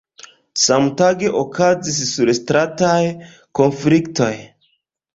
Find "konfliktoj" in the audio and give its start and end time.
3.63-4.35